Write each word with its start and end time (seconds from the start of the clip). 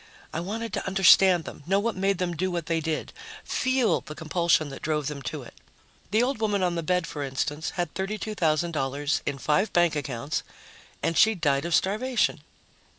I 0.33 0.39
wanted 0.39 0.73
to 0.73 0.87
understand 0.87 1.43
them, 1.43 1.61
know 1.67 1.79
what 1.79 1.95
made 1.95 2.17
them 2.17 2.35
do 2.35 2.49
what 2.49 2.65
they 2.65 2.79
did, 2.79 3.13
feel 3.43 4.01
the 4.01 4.15
compulsion 4.15 4.69
that 4.69 4.81
drove 4.81 5.05
them 5.05 5.21
to 5.21 5.43
it. 5.43 5.53
The 6.09 6.23
old 6.23 6.39
woman 6.41 6.63
on 6.63 6.73
the 6.73 6.81
bed, 6.81 7.05
for 7.05 7.21
instance, 7.21 7.69
had 7.77 7.93
$32,000 7.93 9.21
in 9.27 9.37
five 9.37 9.71
bank 9.73 9.95
accounts... 9.95 10.41
and 11.03 11.15
she'd 11.15 11.39
died 11.39 11.65
of 11.65 11.75
starvation. 11.75 12.41